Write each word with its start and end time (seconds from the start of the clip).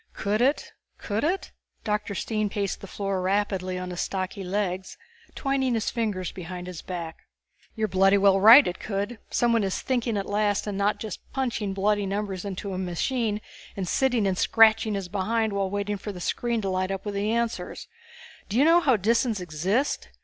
"Could 0.13 0.41
it? 0.41 0.73
Could 0.97 1.23
it?" 1.23 1.51
Dr. 1.83 2.15
Stine 2.15 2.49
paced 2.49 2.81
the 2.81 2.87
floor 2.87 3.21
rapidly 3.21 3.77
on 3.77 3.91
his 3.91 4.01
stocky 4.01 4.43
legs, 4.43 4.97
twining 5.35 5.75
his 5.75 5.91
fingers 5.91 6.31
behind 6.31 6.65
his 6.65 6.81
back. 6.81 7.27
"You 7.75 7.85
are 7.85 7.87
bloody 7.87 8.17
well 8.17 8.39
right 8.39 8.65
it 8.65 8.79
could. 8.79 9.19
Someone 9.29 9.63
is 9.63 9.79
thinking 9.79 10.17
at 10.17 10.25
last 10.25 10.65
and 10.65 10.75
not 10.75 10.97
just 10.99 11.19
punching 11.33 11.75
bloody 11.75 12.07
numbers 12.07 12.45
into 12.45 12.73
a 12.73 12.79
machine 12.79 13.41
and 13.77 13.87
sitting 13.87 14.25
and 14.25 14.35
scratching 14.39 14.95
his 14.95 15.07
behind 15.07 15.53
while 15.53 15.69
waiting 15.69 15.97
for 15.97 16.11
the 16.11 16.19
screen 16.19 16.61
to 16.61 16.69
light 16.71 16.89
up 16.89 17.05
with 17.05 17.13
the 17.13 17.31
answers. 17.31 17.87
Do 18.49 18.57
you 18.57 18.65
know 18.65 18.79
how 18.79 18.97
Disans 18.97 19.39
exist?" 19.39 20.09